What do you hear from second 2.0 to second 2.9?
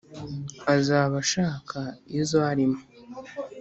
izo arimo;